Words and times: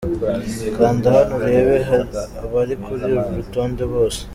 Kanda 0.75 1.07
hano 1.15 1.33
urebe 1.45 1.77
abari 2.43 2.75
kuri 2.85 3.03
uru 3.15 3.21
rutonde 3.37 3.83
bose. 3.93 4.21